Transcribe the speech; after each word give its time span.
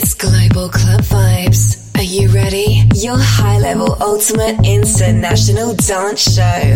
It's 0.00 0.14
Global 0.14 0.68
Club 0.68 1.00
Vibes. 1.00 1.76
Are 1.98 2.04
you 2.04 2.28
ready? 2.28 2.84
Your 2.94 3.18
high 3.18 3.58
level 3.58 4.00
ultimate 4.00 4.64
international 4.64 5.74
dance 5.74 6.36
show. 6.36 6.72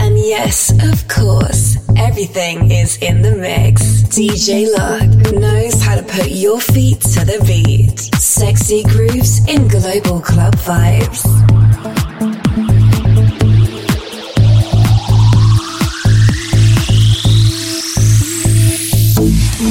And 0.00 0.18
yes, 0.18 0.72
of 0.90 1.06
course, 1.06 1.76
everything 1.98 2.70
is 2.70 2.96
in 3.02 3.20
the 3.20 3.36
mix. 3.36 3.82
DJ 4.04 4.72
Lock 4.74 5.34
knows 5.34 5.82
how 5.82 5.96
to 5.96 6.02
put 6.02 6.30
your 6.30 6.60
feet 6.60 7.02
to 7.12 7.26
the 7.26 7.44
beat. 7.46 7.98
Sexy 8.14 8.84
grooves 8.84 9.46
in 9.46 9.68
Global 9.68 10.22
Club 10.22 10.54
Vibes. 10.54 11.26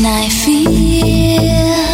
I 0.05 0.29
feel 0.29 1.90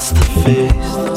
tracks 0.00 0.12
in 0.12 0.16
the 0.16 0.42
mix. 0.46 1.09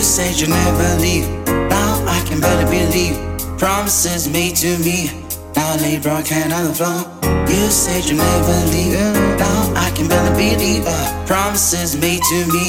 You 0.00 0.04
said 0.04 0.40
you'd 0.40 0.48
never 0.48 0.98
leave. 0.98 1.28
Now 1.68 2.02
I 2.08 2.24
can 2.26 2.40
barely 2.40 2.64
believe. 2.64 3.18
Promises 3.58 4.30
made 4.30 4.56
to 4.56 4.78
me. 4.78 5.10
Now 5.54 5.76
lay 5.76 5.98
broken 5.98 6.50
on 6.52 6.68
the 6.68 6.74
floor. 6.74 7.04
You 7.46 7.68
said 7.68 8.06
you'd 8.06 8.16
never 8.16 8.56
leave. 8.72 8.96
Now 9.36 9.60
I 9.76 9.92
can 9.94 10.08
barely 10.08 10.56
believe. 10.56 10.86
Promises 11.26 12.00
made 12.00 12.22
to 12.32 12.38
me. 12.48 12.64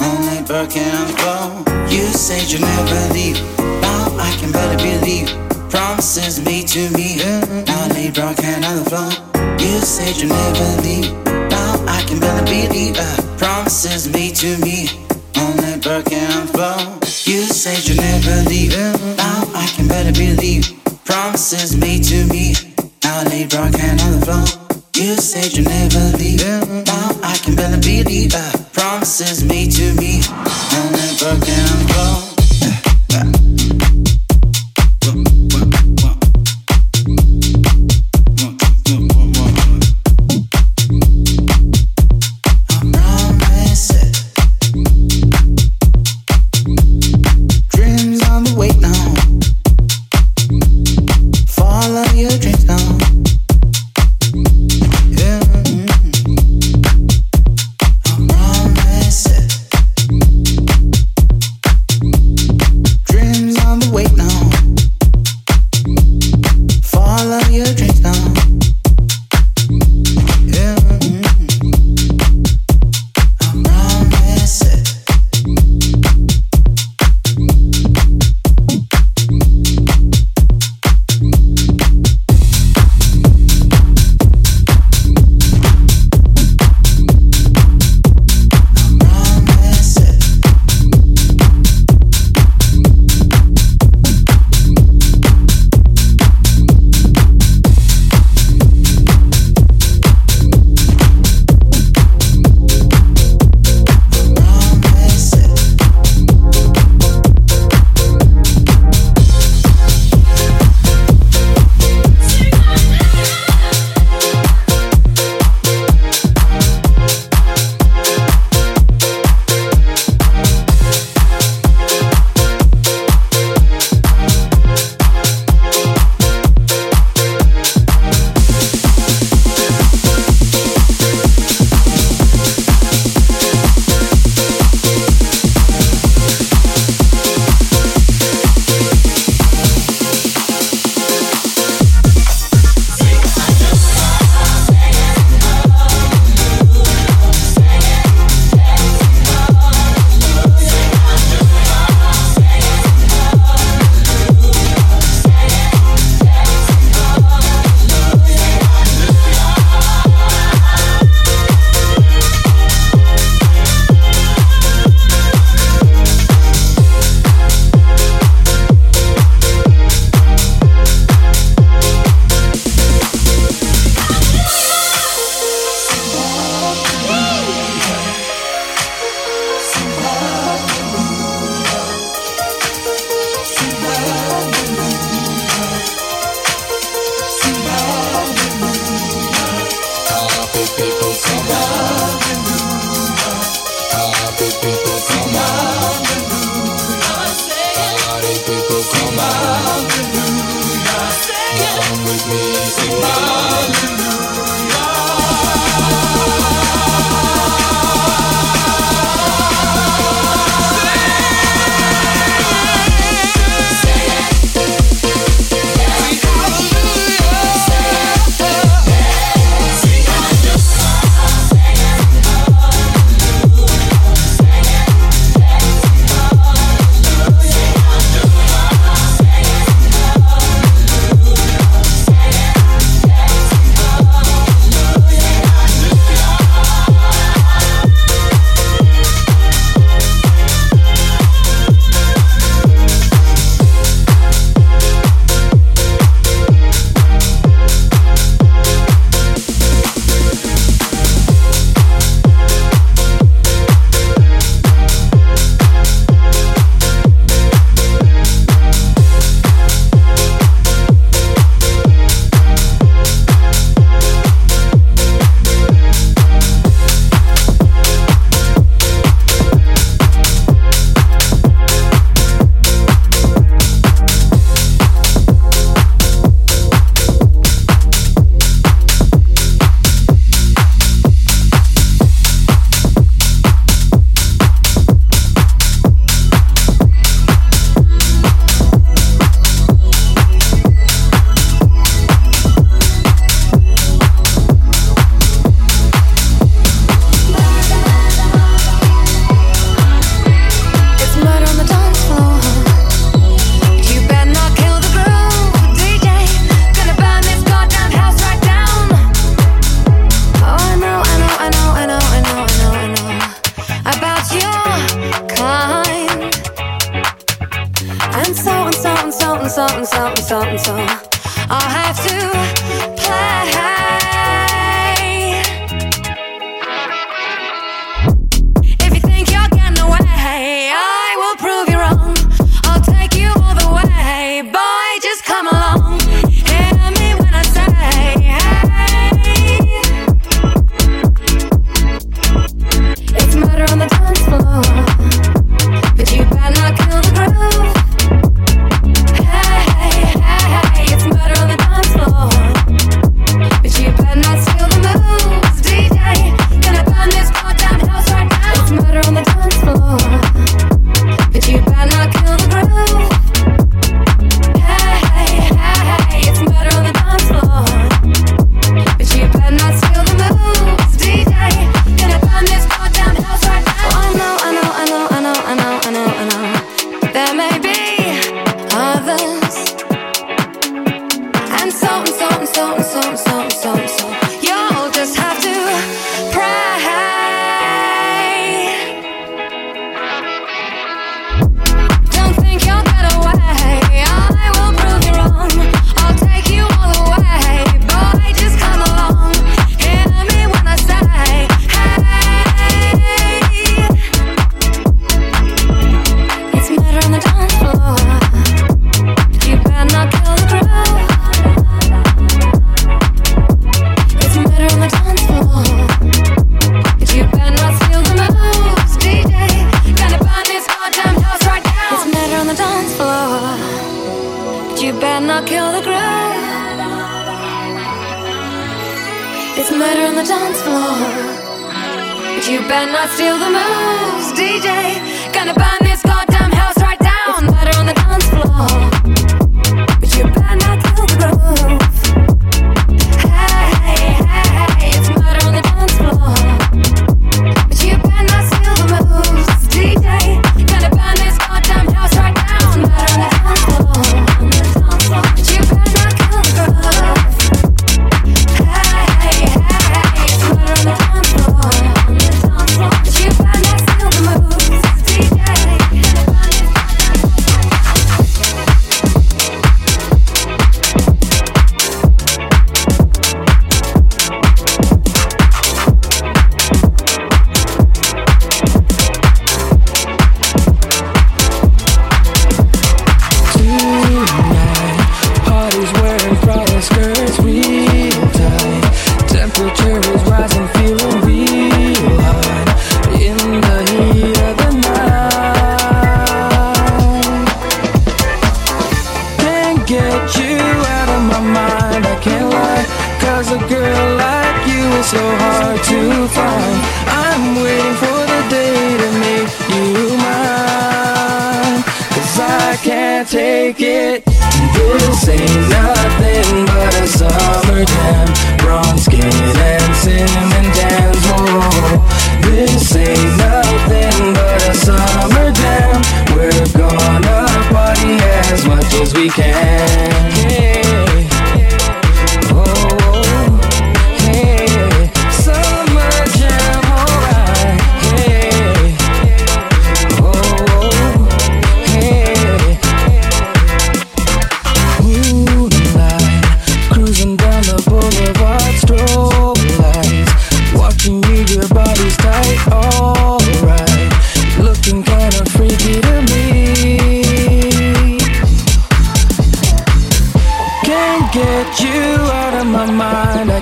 Now 0.00 0.20
lay 0.28 0.42
broken 0.44 0.84
on 1.00 1.06
the 1.08 1.16
floor. 1.16 1.88
You 1.88 2.04
said 2.12 2.52
you'd 2.52 2.60
never 2.60 3.14
leave. 3.14 3.40
Now 3.80 4.12
I 4.20 4.36
can 4.38 4.52
barely 4.52 4.76
believe. 4.76 5.32
Promises 5.70 6.44
made 6.44 6.68
to 6.76 6.90
me. 6.90 7.16
Now 7.64 7.88
lay 7.88 8.10
broken 8.10 8.64
on 8.64 8.84
the 8.84 8.90
floor. 8.90 9.10
You 9.64 9.80
said 9.80 10.18
you'd 10.18 10.28
never 10.28 10.82
leave. 10.82 11.10
Now 11.48 11.72
I 11.88 12.04
can 12.06 12.20
barely 12.20 12.68
believe. 12.68 12.96
Promises 13.38 14.12
made 14.12 14.36
to 14.36 14.58
me 14.58 15.06
fucking 15.86 16.48
flow. 16.50 16.98
You 17.30 17.42
said 17.46 17.86
you 17.86 17.94
never 17.94 18.42
leave. 18.50 18.76
Now 19.16 19.42
I 19.54 19.70
can 19.76 19.86
better 19.86 20.10
believe. 20.10 20.66
Promises 21.04 21.76
made 21.76 22.02
to 22.10 22.26
me. 22.26 22.54
Now 23.04 23.20
I 23.20 23.24
lay 23.30 23.46
broken 23.46 23.94
on 24.02 24.18
the 24.18 24.20
floor. 24.26 24.46
You 24.96 25.14
said 25.14 25.52
you 25.56 25.62
never 25.62 26.04
leave. 26.18 26.42
Now 26.86 27.08
I 27.22 27.38
can 27.40 27.54
better 27.54 27.78
believe. 27.78 28.34
Promises 28.72 29.44
made 29.44 29.70
to 29.78 29.94
me. 29.94 30.22
Now 30.26 30.82
I 30.82 30.90
lay 30.90 31.12
rock 31.22 31.46
hand 31.46 31.70
on 31.70 31.78
the 31.86 31.92
floor. 31.94 32.25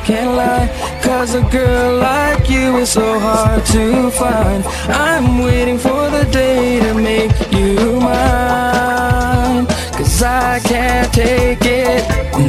can't 0.04 0.36
lie 0.36 0.68
Cause 1.02 1.34
a 1.34 1.42
girl 1.50 1.98
like 1.98 2.50
you 2.50 2.76
is 2.76 2.90
so 2.90 3.18
hard 3.18 3.64
to 3.66 4.10
find. 4.10 4.64
I'm 4.88 5.38
waiting 5.38 5.78
for 5.78 6.10
the 6.10 6.28
day 6.30 6.80
to 6.80 6.94
make 6.94 7.32
you 7.52 8.00
mine 8.00 9.66
Cause 9.96 10.22
I 10.22 10.60
can't 10.60 11.12
take 11.12 11.64
it. 11.64 12.04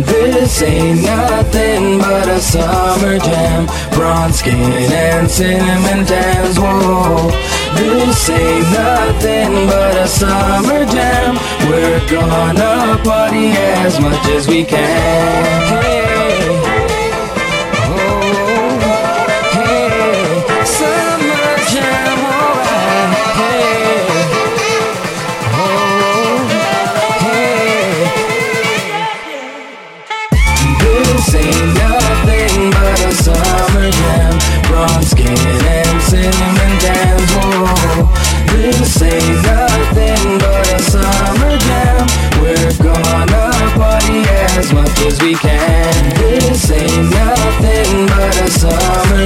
This 0.06 0.62
ain't 0.62 1.04
nothing 1.04 2.00
but 2.00 2.28
a 2.28 2.40
summer 2.40 3.20
jam. 3.20 3.68
Bronze 3.92 4.40
skin 4.40 4.56
and 4.56 5.30
cinnamon 5.30 6.06
tans, 6.06 6.60
whoa. 6.60 7.32
This 7.76 8.30
ain't 8.30 8.72
nothing 8.72 9.68
but 9.68 9.96
a 9.96 10.08
summer 10.08 10.86
jam. 10.86 11.36
We're 11.70 12.02
gonna 12.10 13.02
party 13.04 13.52
as 13.52 14.00
much 14.00 14.26
as 14.30 14.48
we 14.48 14.66
can. 14.66 15.84
hey. 15.84 15.95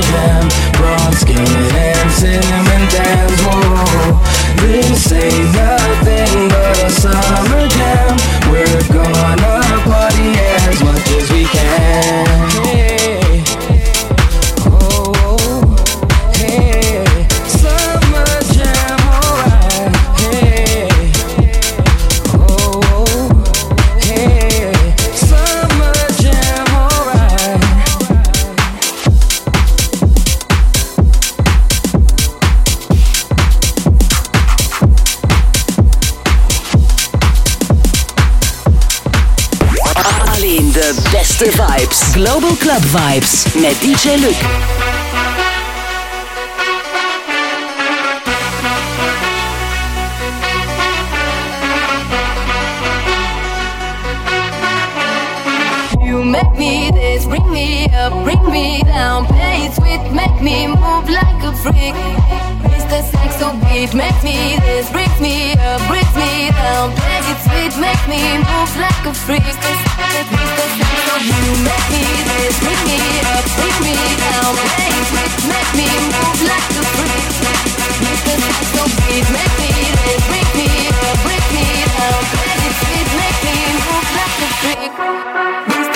them, 0.01 0.49
bronze 0.73 1.19
skin 1.19 1.39
and 1.39 2.11
sin. 2.11 2.58
Global 42.19 42.53
Club 42.57 42.83
Vibes 42.83 43.45
met 43.61 43.75
DJ 43.79 44.19
Luke. 44.19 44.35
You 56.05 56.25
make 56.25 56.51
me 56.57 56.91
this, 56.91 57.25
bring 57.25 57.49
me 57.49 57.85
up, 57.93 58.11
bring 58.25 58.51
me 58.51 58.83
down. 58.83 59.25
Play 59.25 59.67
it 59.67 59.73
sweet, 59.75 60.11
make 60.11 60.41
me 60.41 60.67
move 60.67 61.07
like 61.07 61.41
a 61.45 61.53
freak. 61.55 62.48
Mr. 62.67 62.99
Saxo 63.11 63.53
beat, 63.63 63.93
make 63.93 64.19
me 64.23 64.57
this, 64.65 64.89
brings 64.91 65.19
me 65.21 65.53
up, 65.53 65.79
brings 65.87 66.13
me 66.15 66.51
down. 66.51 66.91
Play 66.95 67.21
it 67.31 67.39
sweet, 67.45 67.73
make 67.79 68.03
me 68.11 68.21
move 68.43 68.73
like 68.75 69.05
a 69.05 69.13
freak. 69.13 69.43
Mr. 69.43 69.71
Saxo, 69.83 71.13
you 71.23 71.41
make 71.63 71.87
me 71.93 72.03
this, 72.27 72.55
bring 72.59 72.81
me 72.89 72.99
up, 73.31 73.45
bring 73.55 73.77
me 73.85 73.95
down. 74.19 74.51
Play 74.59 74.91
it 74.91 75.07
sweet, 75.07 75.35
make 75.47 75.71
me 75.79 75.87
move 76.11 76.41
like 76.51 76.69
a 76.75 76.83
freak. 76.95 77.27
Mr. 78.03 78.33
Saxo 78.43 78.83
beat, 79.07 79.25
make 79.31 79.55
me 79.61 79.71
this, 80.03 80.21
bring 80.27 80.49
me 80.59 80.69
up, 80.89 81.17
bring 81.23 81.47
me 81.55 81.67
down. 81.95 82.21
Play 82.33 82.59
it 82.67 82.75
sweet, 82.81 83.09
make 83.19 83.39
me 83.47 83.55
move 83.87 84.09
like 84.19 84.37
a 84.43 84.49
freak. 84.59 85.88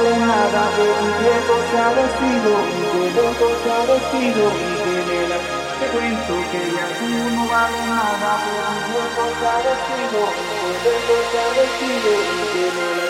aleada 0.00 0.64
de 0.76 0.86
mi 1.02 1.12
viejo 1.20 1.54
se 1.70 1.78
ha 1.78 1.90
vestido 1.92 2.20
sabecido, 2.20 2.52
mi 2.74 3.08
viejo 3.10 3.48
sabecido, 3.64 4.44
y 4.60 4.74
de 4.84 4.96
nena 5.04 5.38
te 5.78 5.86
cuento 5.92 6.34
que 6.50 6.60
ya 6.74 6.86
tú 6.98 7.08
no 7.34 7.48
vale 7.48 7.80
nada 7.86 8.32
de 8.44 8.52
mi 8.70 8.80
viejo 8.92 9.22
sabecido, 9.40 10.20
mi 10.48 10.72
viejo 10.84 11.14
sabecido, 11.32 12.12
y 12.32 12.42
de 12.54 12.66
nena 12.76 13.09